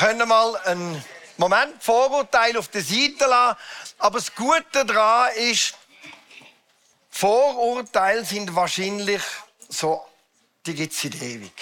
[0.00, 1.04] können mal einen
[1.36, 3.58] Moment Vorurteil auf der Seite lassen.
[3.98, 5.74] Aber das Gute daran ist,
[7.10, 9.22] Vorurteile sind wahrscheinlich
[9.68, 10.02] so,
[10.64, 11.52] die gibt es ewig.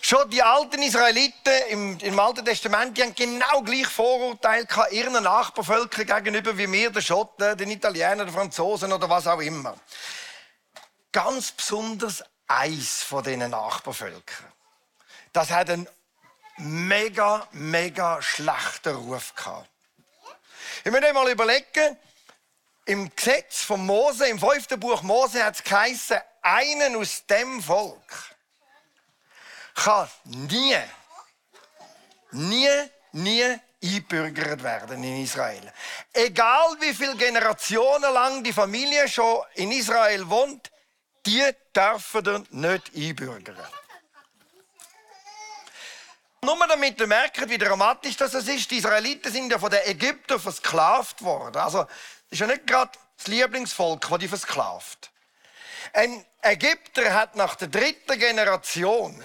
[0.00, 5.22] Schon die alten Israeliten im, im, Alten Testament, die haben genau gleich Vorurteile gehabt, ihren
[5.22, 9.74] Nachbarvölkern gegenüber wie wir, den Schotten, den Italienern, den Franzosen oder was auch immer.
[11.10, 14.52] Ganz besonders eins von diesen Nachbarvölkern.
[15.32, 15.88] Das hat einen
[16.58, 19.68] mega, mega schlechten Ruf gehabt.
[20.84, 21.96] Ich möchte mal überlegen,
[22.86, 28.34] im Gesetz von Mose, im fünften Buch Mose hat es geheißen, einen aus dem Volk
[29.74, 30.76] kann nie,
[32.30, 32.68] nie,
[33.12, 35.72] nie einbürgert werden in Israel.
[36.12, 40.70] Egal wie viele Generationen lang die Familie schon in Israel wohnt,
[41.26, 43.56] die dürfen nicht einbürgern.
[46.44, 48.70] Nur damit ihr merkt, wie dramatisch das ist.
[48.70, 51.56] Die Israeliten sind ja von den Ägyptern versklavt worden.
[51.56, 51.92] Also, das
[52.30, 55.10] ist ja nicht gerade das Lieblingsvolk, das die versklavt.
[55.94, 59.22] Ein Ägypter hat nach der dritten Generation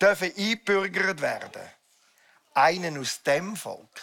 [0.00, 1.62] dürfen einbürgert werden.
[2.52, 4.02] Einen aus dem Volk.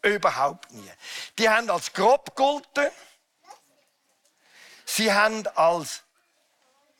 [0.00, 0.90] Überhaupt nie.
[1.38, 2.90] Die haben als grob gegolten.
[4.86, 6.02] Sie haben als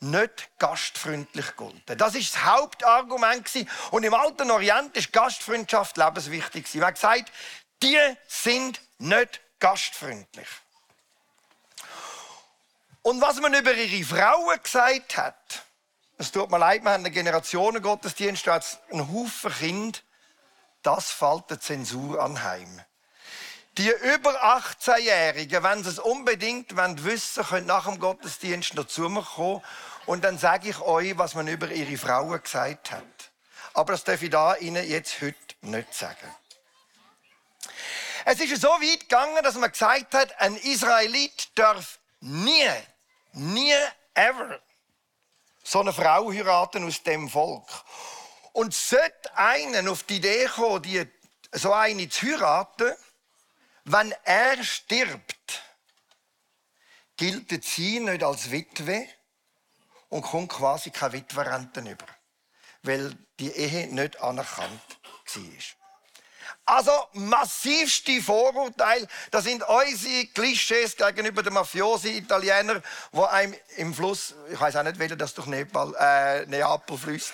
[0.00, 1.98] nicht gastfreundlich gegolten.
[1.98, 3.48] Das ist das Hauptargument
[3.91, 7.32] und im alten Orient ist Gastfreundschaft lebenswichtig Man gesagt,
[7.82, 10.48] die sind nicht gastfreundlich.
[13.02, 15.64] Und was man über ihre Frauen gesagt hat,
[16.19, 20.04] es tut mir leid, wir haben einen Generationengottesdienst, da hat einen Haufen Kind,
[20.82, 22.82] das fällt der Zensur anheim.
[23.78, 29.22] Die über 18-Jährigen, wenn sie es unbedingt wissen können nach dem Gottesdienst noch zu mir
[29.22, 29.62] kommen
[30.06, 33.04] und dann sage ich euch, was man über ihre Frauen gesagt hat.
[33.74, 36.34] Aber das darf ich da Ihnen jetzt heute nicht sagen.
[38.25, 42.69] Es ist so weit gegangen, dass man gesagt hat, ein Israelit darf nie,
[43.32, 43.74] nie,
[44.14, 44.58] ever
[45.62, 47.69] so eine Frau heiraten aus dem Volk.
[48.53, 51.06] Und sollte einen auf die Idee kommen, die,
[51.53, 52.92] so eine zu heiraten,
[53.93, 55.62] wenn er stirbt,
[57.16, 59.06] gilt sie nicht als Witwe
[60.09, 62.06] und kommt quasi keine Witwerrente über,
[62.82, 64.81] weil die Ehe nicht anerkannt
[65.34, 65.78] war.
[66.65, 74.34] Also massivste Vorurteile, das sind unsere Klischees gegenüber den Mafiosi Italienern, wo einem im Fluss,
[74.53, 77.32] ich weiß auch nicht, wie das durch Nepal, äh, Neapel fließt,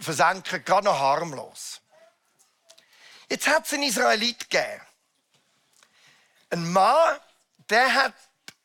[0.00, 1.80] versenken, gerade noch harmlos.
[3.28, 4.87] Jetzt hat es einen Israelit gegeben.
[6.50, 7.18] Ein Mann,
[7.68, 8.14] der hat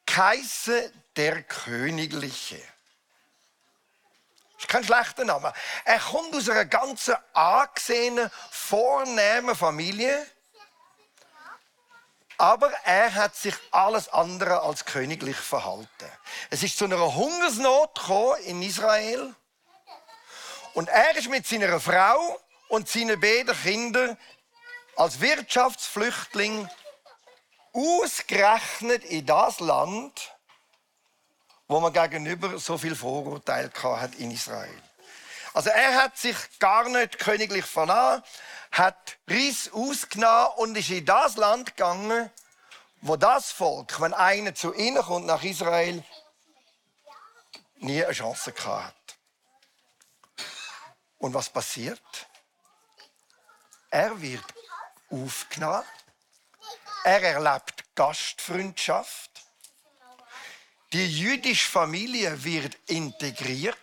[0.05, 2.61] geheißen der Königliche
[4.63, 5.53] ist kein schlechter Name.
[5.83, 10.25] Er kommt aus einer ganz angesehenen, vornehmen Familie.
[12.37, 15.87] Aber er hat sich alles andere als königlich verhalten.
[16.49, 17.99] Es ist zu einer Hungersnot
[18.45, 19.35] in Israel.
[20.73, 22.39] Und er ist mit seiner Frau
[22.69, 24.17] und seinen beiden Kindern
[24.95, 26.67] als Wirtschaftsflüchtling
[27.73, 30.33] ausgerechnet in das Land,
[31.67, 34.81] wo man gegenüber so viel Vorurteil hat in Israel.
[35.53, 38.23] Also er hat sich gar nicht königlich verlassen,
[38.71, 42.31] hat Riss ausgenommen und ist in das Land gegangen,
[43.01, 46.03] wo das Volk, wenn einer zu ihnen kommt nach Israel,
[47.77, 48.95] nie eine Chance hat.
[51.19, 52.27] Und was passiert?
[53.89, 54.43] Er wird
[55.11, 55.83] aufgenommen.
[57.03, 59.29] Er erlebt Gastfreundschaft.
[60.93, 63.77] Die jüdische Familie wird integriert.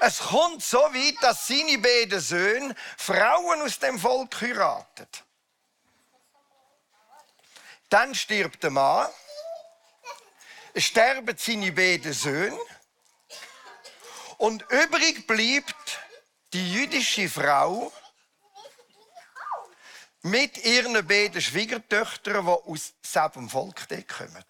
[0.00, 5.08] Es kommt so weit, dass seine beiden Söhne Frauen aus dem Volk heiraten.
[7.90, 9.10] Dann stirbt der Mann,
[10.76, 12.58] sterben seine beiden Söhne
[14.38, 16.00] und übrig bleibt
[16.54, 17.92] die jüdische Frau
[20.22, 24.44] mit ihren beiden Schwiegertöchtern, die aus selben Volk kommen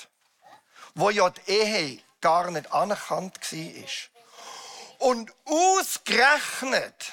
[0.94, 5.08] wo ja die Ehe gar nicht anerkannt war.
[5.08, 7.12] Und ausgerechnet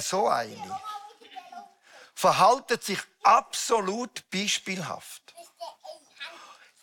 [0.00, 0.80] so eine
[2.14, 5.34] verhaltet sich absolut beispielhaft.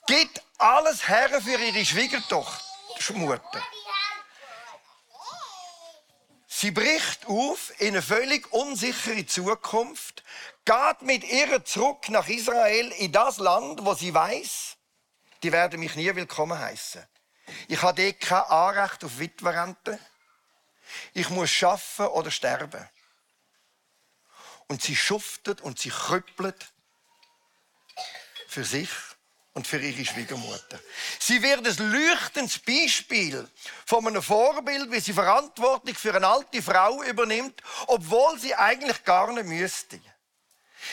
[0.08, 3.64] Gibt alles her für ihre Schwiegertochter, Mutter.
[6.62, 10.24] Sie bricht auf in eine völlig unsichere Zukunft,
[10.64, 14.78] geht mit ihr zurück nach Israel in das Land, wo sie weiß,
[15.42, 17.04] die werden mich nie willkommen heißen.
[17.68, 19.98] Ich habe dort kein Anrecht auf Witwerrente.
[21.16, 22.88] Ich muss schaffen oder sterben.
[24.68, 26.74] Und sie schuftet und sie krüppelt
[28.48, 28.92] für sich
[29.54, 30.80] und für ihre Schwiegermutter.
[31.20, 33.48] Sie wird ein leuchtendes Beispiel
[33.86, 39.32] von einem Vorbild, wie sie Verantwortung für eine alte Frau übernimmt, obwohl sie eigentlich gar
[39.34, 40.00] nicht müsste.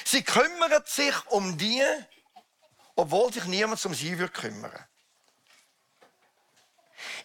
[0.05, 1.85] Sie kümmert sich um die,
[2.97, 4.85] obwohl sich niemand um sie würde kümmern.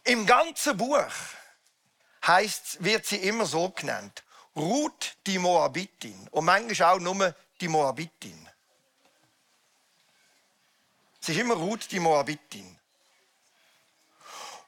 [0.04, 1.12] Im ganzen Buch
[2.26, 4.24] heißt, wird sie immer so genannt.
[4.56, 6.28] Ruth die Moabitin.
[6.30, 8.43] Und manchmal auch nur die Moabitin.
[11.28, 12.78] Ist immer Ruth die Moabitin.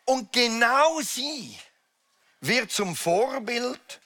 [0.05, 1.57] Und genau sie
[2.39, 3.99] wird zum Vorbild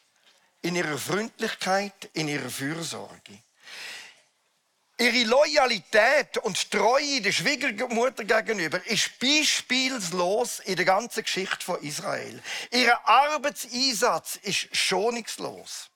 [0.61, 3.43] in ihrer Freundlichkeit, in ihrer Fürsorge.
[4.97, 12.41] Ihre Loyalität und Treue der Schwiegermutter gegenüber ist beispielslos in der ganzen Geschichte von Israel.
[12.71, 15.89] Ihr Arbeitseinsatz ist schonungslos.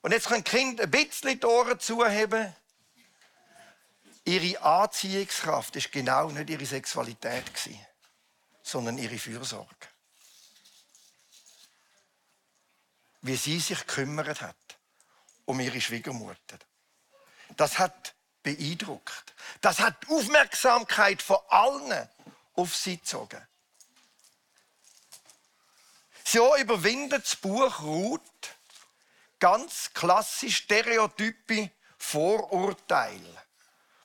[0.00, 2.52] Und jetzt können Kinder ein bisschen die Ohren zuheben.
[4.32, 7.44] Ihre Anziehungskraft ist genau nicht ihre Sexualität,
[8.62, 9.88] sondern ihre Fürsorge.
[13.20, 14.56] Wie sie sich gekümmert hat
[15.44, 16.58] um ihre Schwiegermutter.
[17.58, 19.34] Das hat beeindruckt.
[19.60, 22.08] Das hat die Aufmerksamkeit von allen
[22.54, 23.46] auf sie gezogen.
[26.24, 28.22] So überwindet das Buch Ruth
[29.38, 33.42] ganz klassisch stereotype Vorurteile,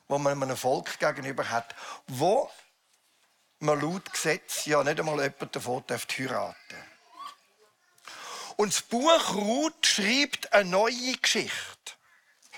[0.07, 1.75] wo man einem Volk gegenüber hat,
[2.07, 2.49] wo
[3.59, 6.97] man laut Gesetz ja nicht einmal jemanden davon heiraten darf.
[8.57, 11.93] Und das Buch Ruth schreibt eine neue Geschichte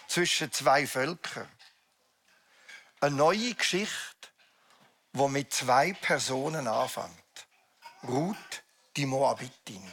[0.07, 1.49] zwischen zwei Völkern.
[3.01, 4.29] Eine neue Geschichte,
[5.13, 7.47] die mit zwei Personen anfängt.
[8.07, 8.63] Ruth,
[8.95, 9.91] die Moabitin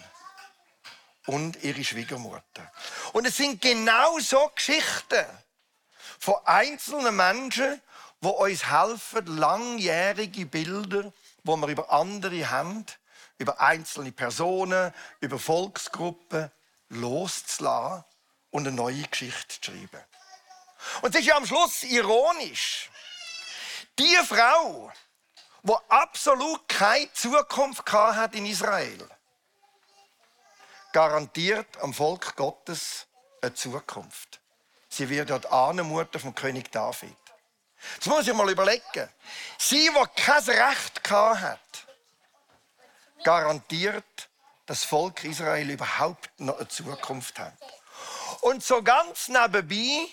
[1.26, 2.72] und ihre Schwiegermutter.
[3.12, 5.26] Und es sind genau so Geschichten
[6.18, 7.80] von einzelnen Menschen,
[8.20, 11.12] die uns helfen, langjährige Bilder,
[11.44, 12.84] wo wir über andere haben,
[13.38, 16.50] über einzelne Personen, über Volksgruppen
[16.88, 18.04] loszulassen
[18.50, 20.04] und eine neue Geschichte zu schreiben.
[21.02, 22.90] Und es ist ja am Schluss ironisch.
[23.98, 24.92] Die Frau,
[25.62, 29.08] die absolut keine Zukunft hat in Israel,
[30.92, 33.06] garantiert am Volk Gottes
[33.42, 34.40] eine Zukunft.
[34.96, 37.14] Sie wird dort Ahnenmutter vom König David.
[37.96, 39.10] Jetzt muss ich mal überlegen.
[39.58, 41.87] Sie, die kein Recht hat,
[43.22, 44.04] garantiert,
[44.64, 47.52] dass das Volk Israel überhaupt noch eine Zukunft hat.
[48.40, 50.06] Und so ganz nebenbei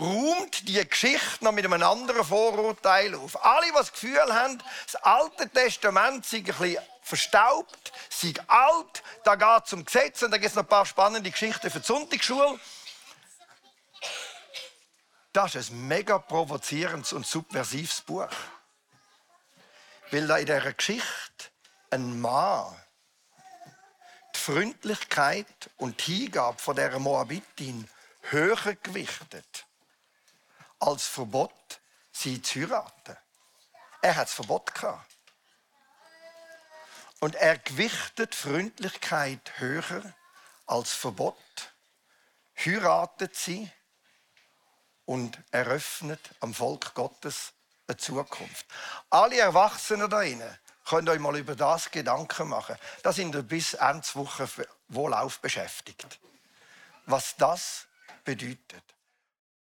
[0.00, 3.44] räumt die Geschichte noch mit einem anderen Vorurteil auf.
[3.44, 4.60] Alle, die das Gefühl haben,
[4.90, 10.32] das Alte Testament sei ein bisschen verstaubt, sei alt, da geht es um Gesetz und
[10.32, 12.58] da gibt es noch ein paar spannende Geschichten für die Sonntagsschule.
[15.34, 18.28] Das ist ein mega provozierendes und subversives Buch.
[20.12, 21.50] Weil da in dieser Geschichte
[21.90, 22.72] ein Mann
[24.32, 27.88] die Freundlichkeit und die Hingabe von der Moabitin
[28.30, 29.66] höher gewichtet
[30.78, 31.80] als Verbot,
[32.12, 33.16] sie zu heiraten.
[34.02, 35.16] Er hat das Verbot gehabt.
[37.18, 40.14] Und er gewichtet Freundlichkeit höher
[40.66, 41.72] als Verbot,
[42.56, 43.68] heiratet sie
[45.04, 47.52] und eröffnet am Volk Gottes
[47.86, 48.66] eine Zukunft.
[49.10, 52.76] Alle Erwachsenen da drinnen könnt euch mal über das Gedanken machen.
[53.02, 54.48] Da sind wir bis Ende Woche
[54.88, 56.18] wohlauf beschäftigt.
[57.06, 57.86] Was das
[58.24, 58.93] bedeutet.